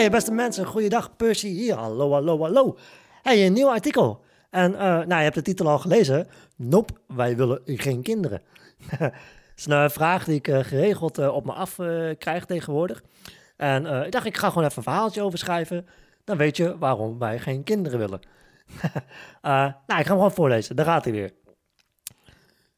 [0.00, 1.74] Hey beste mensen, goeiedag Percy hier.
[1.74, 2.76] Hallo, hallo, hallo.
[3.22, 4.24] Hey, een nieuw artikel.
[4.50, 6.26] En uh, nou, je hebt de titel al gelezen.
[6.56, 8.42] Nope, wij willen geen kinderen.
[8.98, 9.12] Dat
[9.56, 11.74] is een vraag die ik uh, geregeld op me af
[12.18, 13.02] krijg tegenwoordig.
[13.56, 15.86] En ik dacht, ik ga gewoon even een verhaaltje over schrijven.
[16.24, 18.20] Dan weet je waarom wij geen kinderen willen.
[19.42, 20.76] nou, ik ga hem gewoon voorlezen.
[20.76, 21.32] Daar gaat hij weer.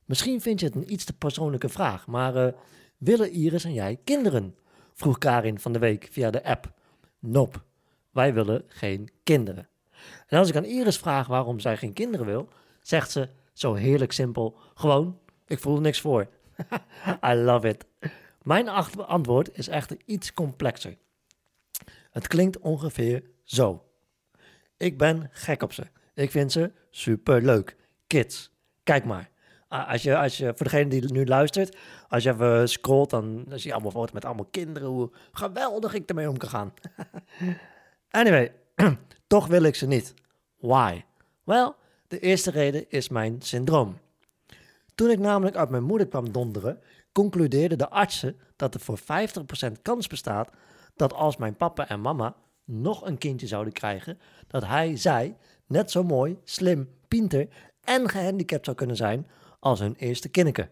[0.05, 2.55] Misschien vind je het een iets te persoonlijke vraag, maar
[2.99, 4.55] willen Iris en jij kinderen?
[4.95, 6.81] Vroeg Karin van de week via de app.
[7.25, 7.59] Nope,
[8.11, 9.69] wij willen geen kinderen.
[10.27, 12.49] En als ik aan Iris vraag waarom zij geen kinderen wil,
[12.81, 16.29] zegt ze zo heerlijk simpel: gewoon, ik voel niks voor.
[17.31, 17.87] I love it.
[18.43, 20.97] Mijn antwoord is echter iets complexer.
[22.11, 23.85] Het klinkt ongeveer zo.
[24.77, 25.87] Ik ben gek op ze.
[26.15, 27.77] Ik vind ze super leuk.
[28.07, 29.31] Kids, kijk maar.
[29.73, 31.77] Als je, als voor degene die nu luistert,
[32.09, 34.89] als je even scrolt, dan, dan zie je allemaal foto's met allemaal kinderen.
[34.89, 36.73] Hoe geweldig ik ermee om kan gaan.
[38.11, 38.53] anyway,
[39.27, 40.15] toch wil ik ze niet.
[40.57, 41.03] Why?
[41.45, 41.75] Wel,
[42.09, 43.99] de eerste reden is mijn syndroom.
[44.95, 46.81] Toen ik namelijk uit mijn moeder kwam donderen,
[47.13, 49.03] concludeerden de artsen dat er voor 50%
[49.83, 50.51] kans bestaat
[50.97, 55.37] dat als mijn papa en mama nog een kindje zouden krijgen, dat hij, zij,
[55.67, 57.49] net zo mooi, slim, pinter
[57.85, 59.27] en gehandicapt zou kunnen zijn
[59.63, 60.69] als hun eerste kinneke,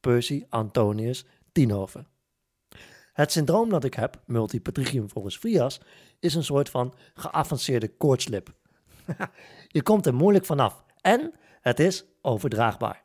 [0.00, 2.06] Percy Antonius Tienhoven.
[3.12, 5.80] Het syndroom dat ik heb, multipatrigium volgens Frias,
[6.18, 8.52] is een soort van geavanceerde koortslip.
[9.68, 13.02] Je komt er moeilijk vanaf en het is overdraagbaar.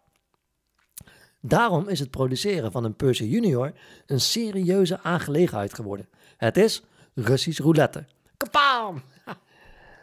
[1.42, 3.74] Daarom is het produceren van een Percy Junior
[4.06, 6.10] een serieuze aangelegenheid geworden.
[6.38, 8.06] Het is Russisch roulette.
[8.38, 9.02] Kapaam!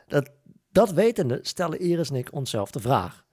[0.08, 0.30] Dat,
[0.72, 3.25] dat wetende stellen Iris en ik onszelf de vraag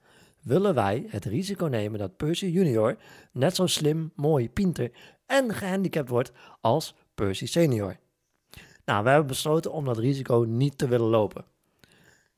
[0.44, 2.96] willen wij het risico nemen dat Percy Junior
[3.32, 4.90] net zo slim, mooi, pinter
[5.26, 7.96] en gehandicapt wordt als Percy Senior.
[8.84, 11.44] Nou, we hebben besloten om dat risico niet te willen lopen.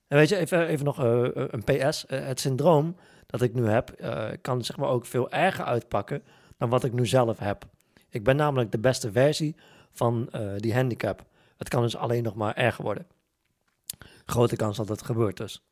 [0.09, 2.05] En weet je, even, even nog uh, een PS.
[2.09, 2.97] Uh, het syndroom
[3.27, 3.95] dat ik nu heb,
[4.41, 6.23] kan zeg maar ook veel erger uitpakken
[6.59, 7.65] dan wat ik nu zelf heb.
[8.09, 9.57] Ik ben namelijk de beste versie
[9.93, 11.25] van die handicap.
[11.57, 13.07] Het kan dus alleen nog maar erger worden.
[14.27, 15.67] Grote kans dat het gebeurt dus.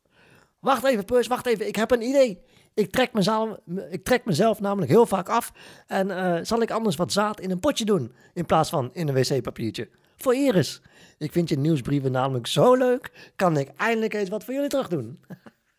[0.65, 1.67] Wacht even, Pus, wacht even.
[1.67, 2.41] Ik heb een idee.
[2.73, 3.57] Ik trek mezelf,
[3.89, 5.51] ik trek mezelf namelijk heel vaak af.
[5.87, 8.13] En uh, zal ik anders wat zaad in een potje doen?
[8.33, 9.89] In plaats van in een wc-papiertje.
[10.15, 10.81] Voor Iris.
[11.17, 13.31] Ik vind je nieuwsbrieven namelijk zo leuk.
[13.35, 15.19] Kan ik eindelijk eens wat voor jullie terug doen?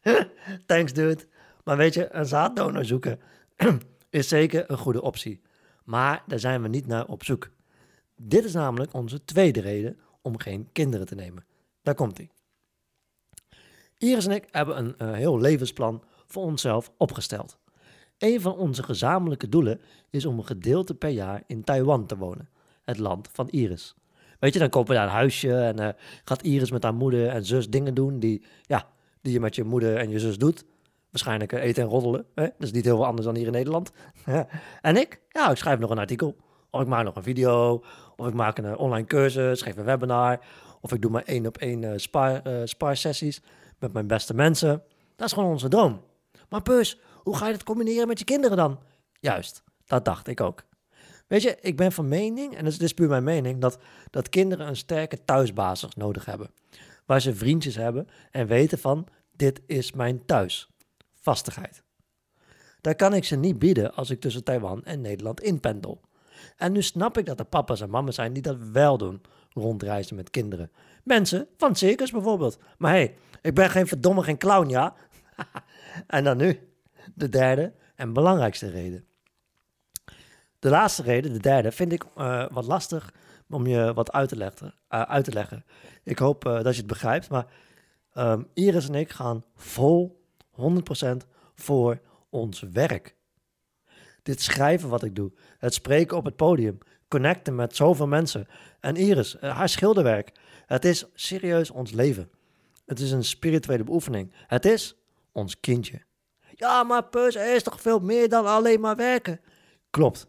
[0.67, 1.25] Thanks, dude.
[1.65, 3.21] Maar weet je, een zaaddonor zoeken
[4.11, 5.41] is zeker een goede optie.
[5.85, 7.51] Maar daar zijn we niet naar op zoek.
[8.17, 11.45] Dit is namelijk onze tweede reden om geen kinderen te nemen.
[11.83, 12.31] Daar komt hij.
[13.99, 17.59] Iris en ik hebben een uh, heel levensplan voor onszelf opgesteld.
[18.19, 19.81] Een van onze gezamenlijke doelen
[20.11, 22.49] is om een gedeelte per jaar in Taiwan te wonen,
[22.85, 23.95] het land van Iris.
[24.39, 25.89] Weet je, dan kopen we daar een huisje en uh,
[26.25, 28.87] gaat Iris met haar moeder en zus dingen doen die, ja,
[29.21, 30.65] die je met je moeder en je zus doet.
[31.11, 32.27] Waarschijnlijk uh, eten en roddelen.
[32.35, 32.43] Hè?
[32.43, 33.93] Dat is niet heel veel anders dan hier in Nederland.
[34.81, 35.21] en ik?
[35.29, 36.37] Ja, ik schrijf nog een artikel.
[36.71, 37.85] Of ik maak nog een video.
[38.17, 40.39] Of ik maak een online cursus, geef een webinar.
[40.81, 42.01] Of ik doe maar één op één
[42.65, 43.43] spar sessies
[43.79, 44.83] met mijn beste mensen.
[45.17, 46.01] Dat is gewoon onze droom.
[46.49, 48.79] Maar Pus, hoe ga je dat combineren met je kinderen dan?
[49.21, 50.65] Juist, dat dacht ik ook.
[51.27, 53.79] Weet je, ik ben van mening, en het is puur mijn mening, dat,
[54.11, 56.51] dat kinderen een sterke thuisbasis nodig hebben.
[57.07, 60.69] Waar ze vriendjes hebben en weten van, dit is mijn thuis.
[61.15, 61.83] Vastigheid.
[62.81, 66.01] Daar kan ik ze niet bieden als ik tussen Taiwan en Nederland inpendel.
[66.57, 69.21] En nu snap ik dat er papa's en mama's zijn die dat wel doen,
[69.61, 70.71] rondreizen met kinderen.
[71.03, 72.59] Mensen van het circus bijvoorbeeld.
[72.79, 74.95] Maar hé, hey, ik ben geen verdomme geen clown, ja?
[76.07, 76.69] en dan nu,
[77.15, 79.05] de derde en belangrijkste reden.
[80.59, 83.13] De laatste reden, de derde, vind ik uh, wat lastig
[83.49, 84.75] om je wat uit te leggen.
[84.91, 85.65] Uh, uit te leggen.
[86.03, 87.47] Ik hoop uh, dat je het begrijpt, maar
[88.15, 90.25] um, Iris en ik gaan vol
[90.61, 91.17] 100%
[91.55, 92.01] voor
[92.31, 93.17] ons werk.
[94.23, 96.79] Dit schrijven wat ik doe, het spreken op het podium,
[97.17, 98.49] connecten met zoveel mensen
[98.81, 100.33] en Iris, haar schilderwerk.
[100.67, 102.31] Het is serieus ons leven.
[102.87, 104.33] Het is een spirituele beoefening.
[104.47, 104.97] Het is
[105.33, 106.03] ons kindje.
[106.55, 109.41] Ja, maar er is toch veel meer dan alleen maar werken?
[109.91, 110.27] Klopt.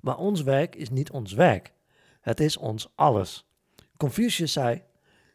[0.00, 1.72] Maar ons werk is niet ons werk.
[2.20, 3.46] Het is ons alles.
[3.96, 4.82] Confucius zei: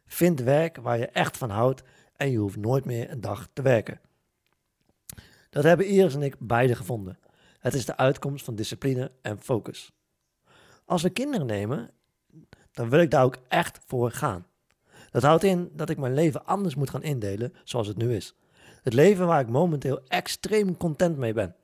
[0.06, 1.84] Vind werk waar je echt van houdt
[2.16, 4.02] en je hoeft nooit meer een dag te werken.
[5.50, 7.20] Dat hebben Iris en ik beide gevonden.
[7.60, 9.92] Het is de uitkomst van discipline en focus.
[10.90, 11.90] Als we kinderen nemen,
[12.72, 14.46] dan wil ik daar ook echt voor gaan.
[15.12, 18.36] Dat houdt in dat ik mijn leven anders moet gaan indelen zoals het nu is.
[18.84, 21.56] Het leven waar ik momenteel extreem content mee ben.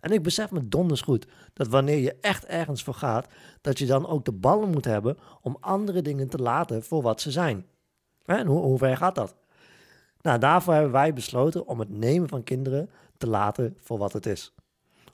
[0.00, 3.26] En ik besef me donders goed dat wanneer je echt ergens voor gaat,
[3.60, 7.20] dat je dan ook de ballen moet hebben om andere dingen te laten voor wat
[7.20, 7.66] ze zijn.
[8.24, 9.34] En hoe, hoe ver gaat dat?
[10.20, 14.26] Nou, daarvoor hebben wij besloten om het nemen van kinderen te laten voor wat het
[14.26, 14.54] is.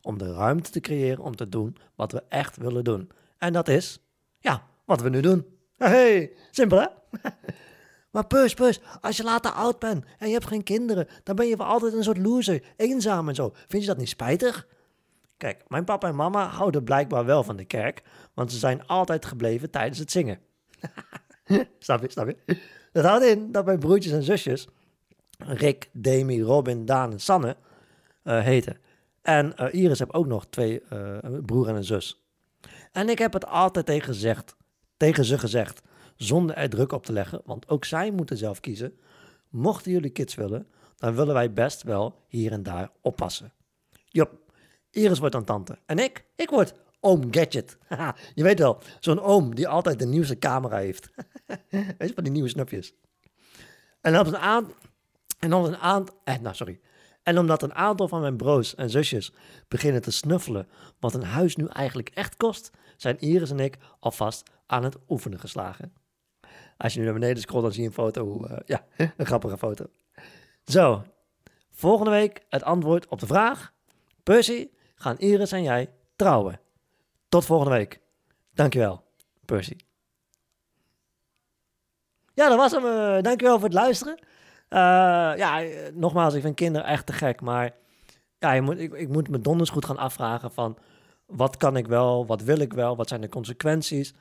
[0.03, 3.11] Om de ruimte te creëren om te doen wat we echt willen doen.
[3.39, 4.01] En dat is,
[4.39, 5.47] ja, wat we nu doen.
[5.77, 6.87] Hey, simpel hè?
[8.11, 11.47] Maar pus, pus, als je later oud bent en je hebt geen kinderen, dan ben
[11.47, 13.53] je voor altijd een soort loser, eenzaam en zo.
[13.67, 14.67] Vind je dat niet spijtig?
[15.37, 18.03] Kijk, mijn papa en mama houden blijkbaar wel van de kerk,
[18.35, 20.39] want ze zijn altijd gebleven tijdens het zingen.
[21.79, 22.61] snap je, snap je?
[22.93, 24.69] Dat houdt in dat mijn broertjes en zusjes,
[25.39, 27.57] Rick, Demi, Robin, Daan en Sanne,
[28.25, 28.77] uh, heten.
[29.23, 32.26] En uh, Iris heb ook nog twee uh, broer en een zus.
[32.97, 34.57] En ik heb het altijd tegen, gezegd,
[34.97, 35.83] tegen ze gezegd
[36.17, 38.99] zonder er druk op te leggen, want ook zij moeten zelf kiezen.
[39.49, 40.67] Mochten jullie kids willen,
[40.97, 43.53] dan willen wij best wel hier en daar oppassen.
[44.05, 44.39] Jop,
[44.91, 45.79] Iris wordt dan tante.
[45.87, 46.25] En ik?
[46.37, 47.79] Ik word oom Gadget.
[48.35, 51.11] je weet wel, zo'n oom die altijd de nieuwste camera heeft.
[51.71, 52.95] weet je, van die nieuwe snufjes.
[54.01, 54.73] En op een aan...
[55.39, 56.21] En dan een aantal...
[56.25, 56.81] Eh, nou, sorry.
[57.27, 59.33] En omdat een aantal van mijn broers en zusjes
[59.69, 60.69] beginnen te snuffelen
[61.01, 65.39] wat een huis nu eigenlijk echt kost, zijn Iris en ik alvast aan het oefenen
[65.39, 65.93] geslagen.
[66.77, 68.45] Als je nu naar beneden scrolt, dan zie je een foto.
[68.45, 68.87] Uh, ja,
[69.17, 69.87] een grappige foto.
[70.65, 71.05] Zo,
[71.71, 73.73] volgende week het antwoord op de vraag.
[74.23, 76.61] Percy, gaan Iris en jij trouwen?
[77.29, 78.01] Tot volgende week.
[78.55, 79.05] Dankjewel,
[79.45, 79.77] Percy.
[82.35, 82.85] Ja, dat was hem.
[82.85, 84.19] Uh, dankjewel voor het luisteren.
[84.71, 84.79] Uh,
[85.37, 85.63] ja,
[85.95, 87.41] nogmaals, ik vind kinderen echt te gek.
[87.41, 87.75] Maar
[88.39, 90.79] ja, je moet, ik, ik moet me donders goed gaan afvragen van...
[91.27, 94.15] wat kan ik wel, wat wil ik wel, wat zijn de consequenties...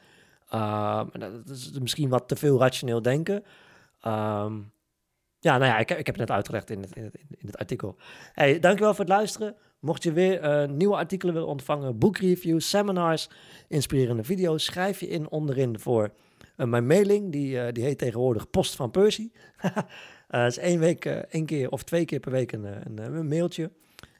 [0.53, 3.35] Um, dat is misschien wat te veel rationeel denken.
[4.07, 4.71] Um,
[5.39, 7.57] ja, nou ja, ik, ik heb het net uitgelegd in het, in het, in het
[7.57, 7.95] artikel.
[8.33, 9.55] Hey, dankjewel voor het luisteren.
[9.79, 13.29] Mocht je weer nieuwe artikelen willen ontvangen, boekreviews, seminars,
[13.67, 16.11] inspirerende video's, schrijf je in onderin voor
[16.55, 17.31] mijn mailing.
[17.31, 19.31] Die, die heet tegenwoordig Post van Percy.
[20.43, 23.71] Het is één week, één keer of twee keer per week een, een, een mailtje.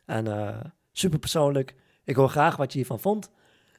[0.05, 1.75] En super persoonlijk.
[2.03, 3.29] Ik hoor graag wat je hiervan vond.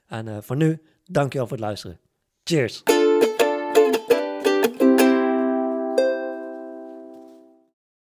[0.07, 1.99] En voor nu, dankjewel voor het luisteren.
[2.45, 2.83] Cheers.